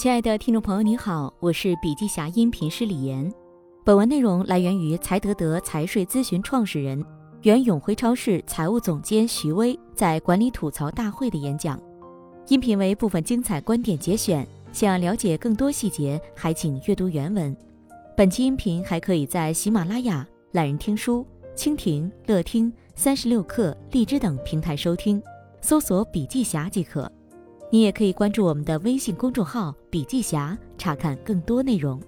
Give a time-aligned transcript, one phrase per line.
[0.00, 3.30] 亲爱的听众朋友，你好，我是笔记侠音频师李岩。
[3.84, 7.04] 本文内容来源于财德德财税咨询创始人、
[7.42, 11.78] 原永辉超市财务总监徐威在管理吐槽大会的演讲。
[12.48, 17.54] 音频为部分精彩观点节选，想了解更多细节，还请阅读原文。
[18.16, 25.22] 本期音频还可以在喜马拉雅、懒人听书、蜻蜓、乐听、三十六课、荔枝等平台收听，
[25.60, 27.12] 搜索“笔记侠”即可。
[27.72, 32.00] 你也可以关注我们的微信公众号“笔记侠”，查看更多内容。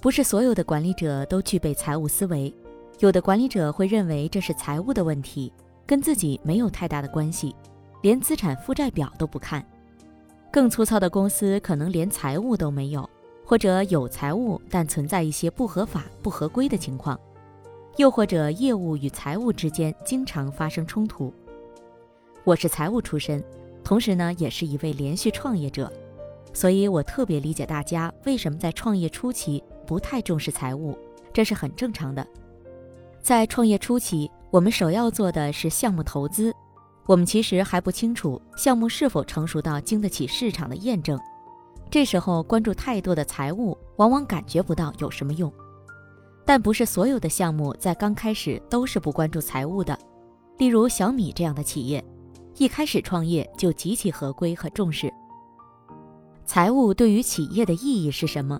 [0.00, 2.52] 不是所有的管理者都具备财务思维，
[2.98, 5.52] 有的管理者会认为这是财务的问题，
[5.86, 7.54] 跟自己没有太大的关系，
[8.02, 9.64] 连资产负债表都不看。
[10.50, 13.08] 更粗糙的公司可能连财务都没有，
[13.44, 17.18] 或者有财务但存在一些不合法、不合规的情况，
[17.96, 21.32] 又或者业务与财务之间经常发生冲突。
[22.46, 23.42] 我是财务出身，
[23.82, 25.92] 同时呢也是一位连续创业者，
[26.52, 30.96] 所以我特别理解大家为什么在创业初期不太重视财务，
[31.32, 32.24] 这是很正常的。
[33.20, 36.54] 在创业初期，我们首要做的是项目投资，
[37.06, 41.18] 我们其实还不清楚项目是否成熟到经得起市场的验证，
[41.90, 45.52] 这时候关注太多的财务，往往感觉不到有什么用。
[46.44, 49.98] 但不是所有的项目在刚开始都是不关注财务的，
[50.58, 52.00] 例如小米这样的企业。
[52.58, 55.12] 一开始创业就极其合规和重视。
[56.44, 58.58] 财务对于企业的意义是什么？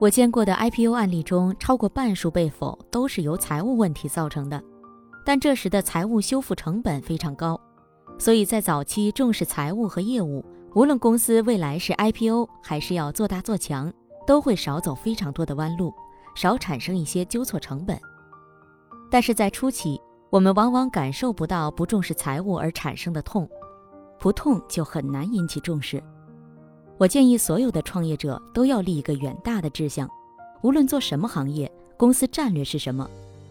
[0.00, 4.62] 我见过的 IPO 案例中，超过半数被否都是由财务问题造成的。
[5.24, 7.60] 但这时的财务修复成本非常高，
[8.18, 13.92] 所以在早期重视财务和业务，无论公司未来是 IPO 还是要做大做强，
[14.26, 15.92] 都会少走非常多的弯路，
[16.34, 17.96] 少产生一些纠错成本。
[19.10, 23.48] 但是在初期，我们往往感受不到不重视财务而产生的痛，
[24.18, 26.02] 不痛就很难引起重视。
[26.98, 30.06] 我建议所有的创业者都要立一个远大的志向，
[30.60, 33.08] 无论做什么行业，公司战略是什么，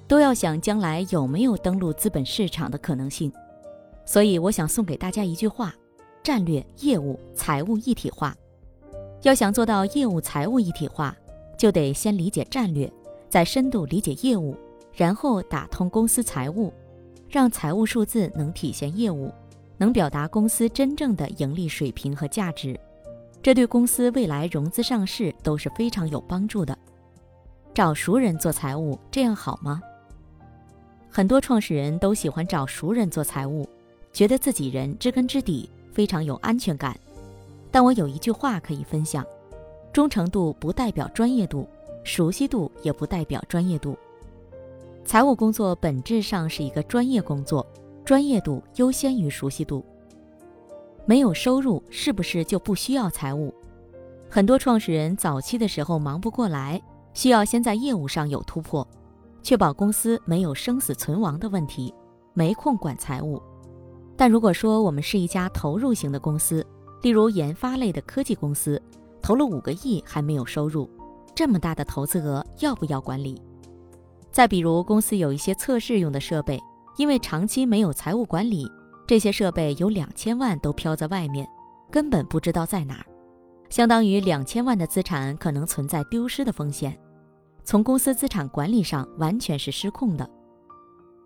[0.07, 3.31] 都要想将来有没有登陆资本市场的可能性。
[4.05, 5.73] 所以，我想送给大家一句话：
[6.21, 8.35] 战略、业务、财务一体化。
[9.23, 11.15] 要想做到业务、财务一体化，
[11.57, 12.91] 就得先理解战略，
[13.29, 14.55] 再深度理解业务。
[14.97, 16.73] 然后打通公司财务，
[17.29, 19.31] 让财务数字能体现业务，
[19.77, 22.77] 能表达公司真正的盈利水平和价值，
[23.43, 26.75] 这对公司未来融资上市都是非常有帮助的。
[27.75, 29.79] 找熟人做财务，这样好吗？
[31.11, 33.69] 很多创始人都喜欢找熟人做财务，
[34.11, 36.97] 觉得自己人知根知底，非常有安全感。
[37.69, 39.23] 但我有一句话可以分享：
[39.93, 41.67] 忠诚度不代表专业度，
[42.03, 43.95] 熟悉度也不代表专业度。
[45.07, 47.65] 财务工作本质上是一个专业工作，
[48.03, 49.81] 专业度优先于熟悉度。
[51.05, 53.55] 没有收入是不是就不需要财务？
[54.29, 56.81] 很多创始人早期的时候忙不过来，
[57.13, 58.85] 需要先在业务上有突破，
[59.41, 61.93] 确保公司没有生死存亡的问题，
[62.33, 63.41] 没空管财务。
[64.17, 66.67] 但如果说我们是一家投入型的公司，
[67.01, 68.81] 例如研发类的科技公司，
[69.21, 70.89] 投了五个亿还没有收入，
[71.33, 73.41] 这么大的投资额要不要管理？
[74.37, 76.61] 再比如，公司有一些测试用的设备，
[76.97, 78.71] 因为长期没有财务管理，
[79.07, 81.49] 这些设备有两千万都飘在外面，
[81.89, 83.05] 根本不知道在哪儿，
[83.67, 86.95] 相当于两千万的资产可能存在丢失的风险。
[87.63, 90.29] 从公司资产管理上完全是失控的。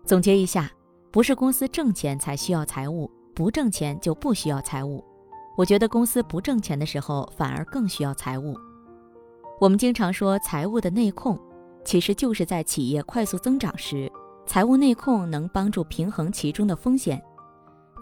[0.06, 0.72] 总结一下，
[1.10, 5.04] 不是公司挣钱才需要财务，不挣钱就不需要财务。
[5.58, 8.56] 我觉得公司不挣钱的时候反而更需要财务。
[9.60, 11.38] 我们经常说财务的内控。
[11.84, 14.10] 其实就是在企业快速增长时，
[14.46, 17.22] 财务内控能帮助平衡其中的风险。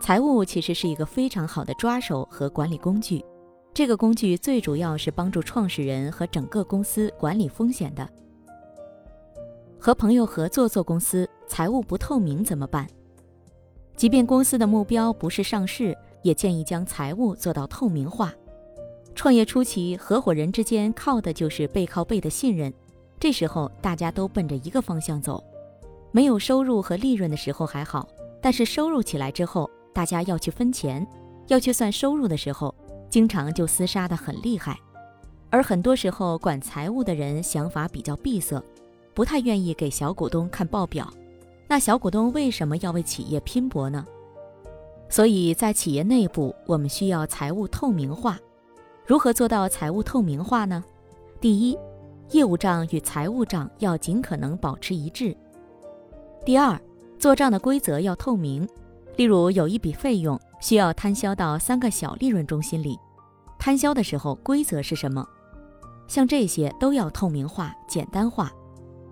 [0.01, 3.25] 财务其实是一个非常好的抓手和管理工具。
[3.73, 8.09] 这个工具最主要是帮助创始人和整个公司管理风险的。
[9.79, 12.87] 和朋友合作做公司，财务不透明怎么办？
[13.97, 18.33] 即便公司的目标不是上市，也建议将财务做到透明化。
[19.15, 22.73] 创业初期，合伙人之间靠的就是背靠背的信任。
[23.21, 25.45] 这时候大家都奔着一个方向走，
[26.11, 28.09] 没有收入和利润的时候还好，
[28.41, 31.07] 但是收入起来之后，大家要去分钱，
[31.49, 32.75] 要去算收入的时候，
[33.11, 34.75] 经常就厮杀的很厉害。
[35.51, 38.63] 而很多时候管财务的人想法比较闭塞，
[39.13, 41.07] 不太愿意给小股东看报表。
[41.69, 44.07] 那小股东为什么要为企业拼搏呢？
[45.11, 48.39] 所以在企业内部，我们需要财务透明化。
[49.05, 50.83] 如何做到财务透明化呢？
[51.39, 51.77] 第一。
[52.31, 55.37] 业务账与财务账要尽可能保持一致。
[56.45, 56.81] 第二，
[57.19, 58.69] 做账的规则要透明。
[59.17, 62.99] 例如，有一笔费用，需要摊销到三个小利润中心里。
[63.59, 65.27] 摊销的时候规则是什么？
[66.07, 68.51] 像这些都要透明化、简单化，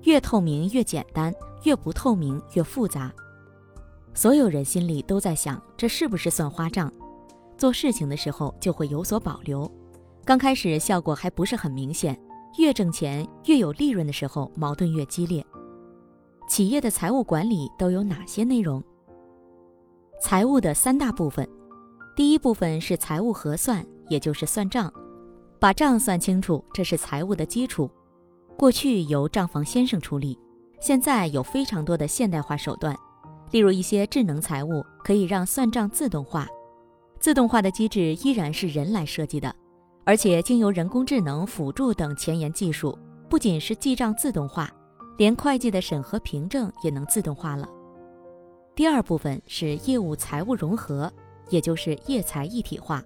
[0.05, 3.13] 越透明越简单，越不透明越复杂。
[4.15, 6.91] 所有人心里都在想，这是不是算花账？
[7.57, 9.71] 做事情的时候就会有所保留。
[10.25, 12.19] 刚开始效果还不是很明显，
[12.59, 15.45] 越挣钱越有利润的时候，矛盾越激烈。
[16.49, 18.83] 企业的财务管理都有哪些内容？
[20.21, 21.49] 财务的三大部分，
[22.17, 24.93] 第一部分是财务核算，也就是算账。
[25.61, 27.89] 把账算清楚，这是财务的基础。
[28.57, 30.37] 过去由账房先生处理，
[30.81, 32.97] 现在有非常多的现代化手段，
[33.53, 36.49] 例如一些智能财务可以让算账自动化。
[37.21, 39.55] 自动化的机制依然是人来设计的，
[40.09, 44.73] 而且经由人工智能辅助等前沿技术，不仅是记账自动化，
[45.19, 47.69] 连会计的审核凭证也能自动化了。
[48.75, 51.13] 第二部分是业务财务融合，
[51.51, 53.05] 也就是业财一体化。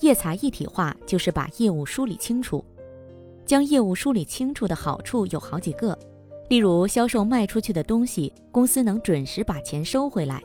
[0.00, 2.62] 业财一体化就是把业务梳理清楚，
[3.46, 5.98] 将业务梳理清楚的好处有好几个，
[6.50, 10.40] 例如销售卖出去的东西，公司能准时把钱收回来；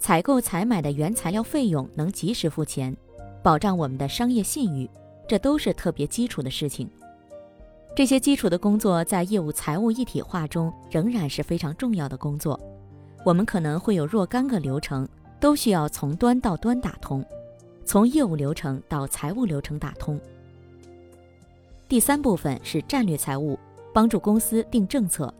[0.00, 2.96] 采购采买的原材料费用能及时付钱，
[3.44, 4.88] 保障我们的商业信誉，
[5.28, 6.88] 这都是特别基础的事情。
[7.94, 12.58] 这些基础的工作在业务财务一体化中仍然是非常重要的工作。
[13.22, 15.06] 我们可能会有若干个流程，
[15.38, 17.22] 都需要从端到端打通。
[17.84, 20.18] 从业务流程到财务流程打通。
[21.86, 23.58] 第三部分是战略财务，
[23.92, 25.32] 帮助公司定政策。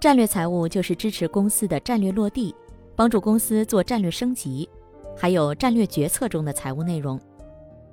[0.00, 2.52] 战略财务就是支持公司的战略落地，
[2.96, 4.68] 帮助公司做战略升级，
[5.16, 7.18] 还有战略决策中的财务内容。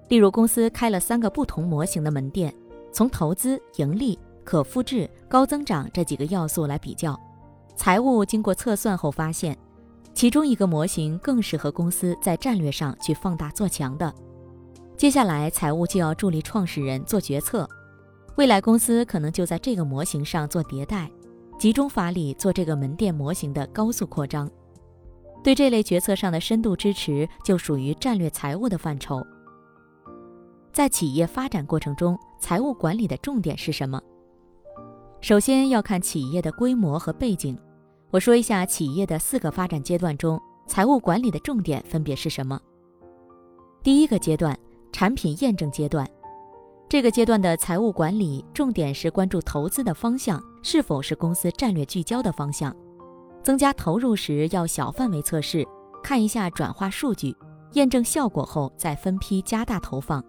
[0.09, 2.53] 例如，公司开了三个不同模型的门店，
[2.91, 7.19] 从投资、盈利、可复制、高增长这几个要素来比较，
[7.75, 9.57] 财务经过测算后发现。
[10.13, 14.13] 其中一个模型更适合公司在战略上去放大做强的。
[14.95, 17.67] 接下来，财务就要助力创始人做决策。
[18.35, 21.09] 未来公司可能就在这个模型上做迭代，
[21.57, 24.47] 集中发力做这个门店模型的高速扩张。
[25.43, 29.21] 对这类决策上的深度支持，就属于战略财务的范畴。
[30.71, 34.01] 在企业发展过程中，财务管理的重点是什么？
[35.21, 37.57] 首先要看企业的规模和背景。
[38.09, 42.59] 我说一下企业的四个发展阶段中，财务管理的重点分别是什么？
[43.81, 44.57] 第一个阶段，
[44.91, 46.07] 产品验证阶段，
[46.87, 52.75] 这个阶段的财务管理重点是关注投资的方向是否是公司战略聚焦的方向。
[53.43, 55.67] 增加投入时要小范围测试，
[56.01, 57.35] 看一下转化数据，
[57.73, 60.23] 验证效果后再分批加大投放。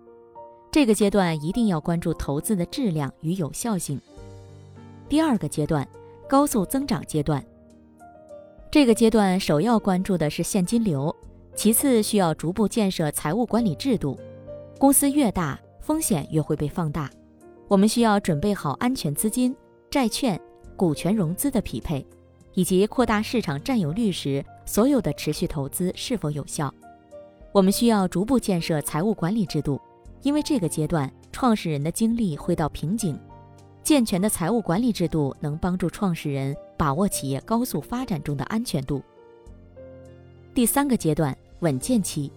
[0.72, 4.00] 这个阶段一定要关注投资的质量与有效性。
[5.08, 5.86] 第二个阶段，
[6.28, 7.42] 高速增长阶段。
[8.68, 11.14] 这个阶段首要关注的是现金流，
[11.54, 14.18] 其次需要逐步建设财务管理制度。
[14.76, 17.08] 公司越大，风险越会被放大，
[17.68, 19.54] 我们需要准备好安全资金、
[19.88, 20.40] 债券、
[20.76, 22.04] 股权融资的匹配，
[22.54, 26.72] 以及扩大市场占有率时所有的持续投资是否有效。
[27.52, 29.80] 我们需要逐步建设财务管理制度，
[30.22, 33.18] 因为这个阶段创始人的精力会到瓶颈。
[33.82, 39.02] 健全的财务管理制度能帮助创始人把握企业高速发展中的安全度。
[40.54, 42.32] 第三个阶段稳健期，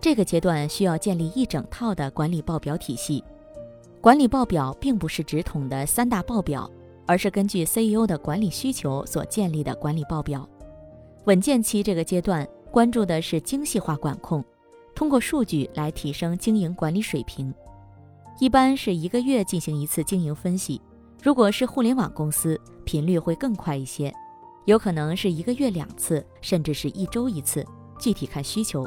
[0.00, 3.24] 这个阶段需要建立一整套的管理报表体系。
[4.00, 6.70] 管理报表并不是直统的三大报表，
[7.06, 10.48] 而是根据 CEO 的管理需求所建立的管理报表。
[11.24, 14.44] 稳健期这个阶段关注的是精细化管控，
[14.94, 17.52] 通过数据来提升经营管理水平。
[18.38, 20.80] 一般是一个月进行一次经营分析，
[21.22, 24.12] 如果是互联网公司，频率会更快一些，
[24.66, 27.64] 有可能是一个月两次，甚至是一周一次，
[27.98, 28.86] 具体看需求。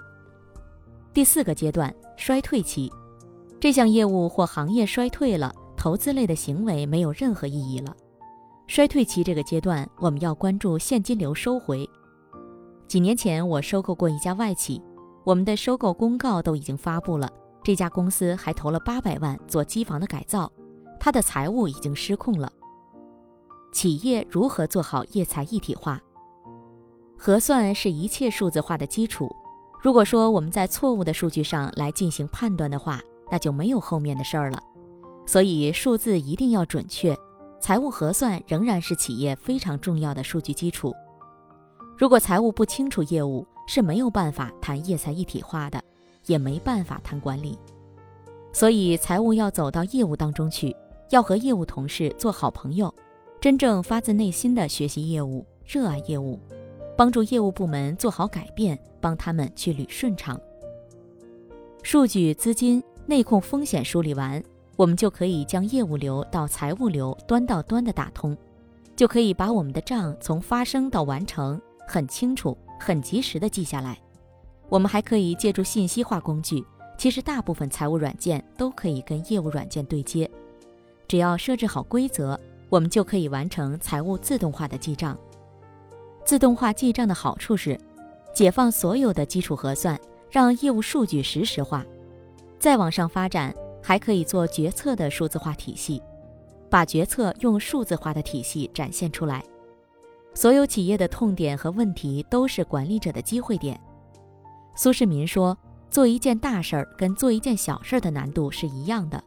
[1.13, 2.91] 第四个阶段衰退期，
[3.59, 7.95] 这项业务或行业衰退了，投资类的行为没有任何意义了。
[8.79, 11.85] 衰退期这个阶段，我们要关注现金流收回。
[12.87, 14.81] 几年前我收购过一家外企，
[15.25, 17.29] 我们的收购公告都已经发布了。
[17.61, 20.49] 这家公司还投了八百万做机房的改造，
[20.97, 22.49] 它的财务已经失控了。
[23.73, 26.01] 企业如何做好业财一体化？
[27.17, 29.29] 核算是一切数字化的基础。
[29.81, 34.63] 如果说我们在错误的数据上来进行判断的话，那就没有后面的事儿了。
[35.25, 37.13] 所以数字一定要准确，
[37.59, 40.93] 财务核算仍然是企业非常重要的数据基础。
[41.97, 45.81] 如果财务不清楚业务，是没有办法谈业财一体化的。
[46.25, 47.57] 也没办法谈管理，
[48.53, 50.75] 所以财务要走到业务当中去，
[51.09, 52.93] 要和业务同事做好朋友，
[53.41, 56.39] 真正发自内心的学习业务，热爱业务，
[56.95, 60.39] 帮助业务部门做好改变，帮他们去捋顺畅。
[61.81, 64.43] 数据、资金、内控、风险梳理完，
[64.79, 68.37] 我们就可以将业务流到财务流端到端的打通，
[68.95, 73.99] 就可以把我们的账从发生到完成很清楚、很及时的记下来。
[74.69, 76.63] 我们还可以借助信息化工具，
[76.97, 80.31] 其实大部分财务软件都可以跟业务软件对接，
[81.09, 85.19] 只要设置好规则，我们就可以完成财务自动化的记账。
[86.23, 87.77] 自动化记账的好处是，
[88.33, 89.99] 解放所有的基础核算，
[90.31, 91.85] 让业务数据实时化。
[92.57, 96.01] 再往上发展，还可以做决策的数字化体系，
[96.69, 99.43] 把决策用数字化的体系展现出来。
[100.33, 103.79] 所有企业的痛点和问题都是管理者的机会点。
[104.75, 105.57] 苏世民说
[105.89, 109.21] ：“做一件大事儿跟做一件小事儿的难度是一样的，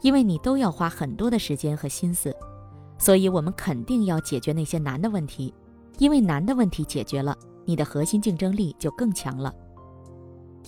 [0.00, 2.34] 因为你都要花很多的时间和心思，
[2.98, 5.52] 所以我们肯定要解决那些难的问题，
[5.98, 9.54] 因为难的问题解决了，你的核心竞争力就更强了。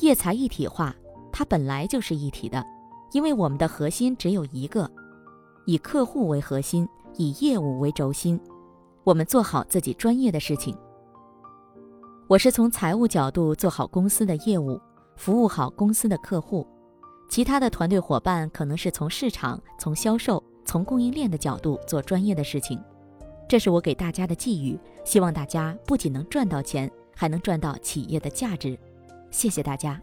[0.00, 0.94] 业财一体化，
[1.32, 2.64] 它本来就是一体的，
[3.14, 4.90] 因为我们的核心只有一个，
[5.66, 8.38] 以客户为核心，以业务为轴心，
[9.04, 10.76] 我们做好自己专业的事情。”
[12.26, 14.80] 我是从财务角度做好公司的业务，
[15.14, 16.66] 服务好公司的客户；
[17.28, 22.82] 其他的团队伙伴可能是从市场、从销售、从供应链的角度做专业的事情。
[23.48, 28.76] 这是我给大家的寄语，希望大家不仅能赚到钱，还能赚到企业的价值。
[29.30, 30.02] 谢谢大家。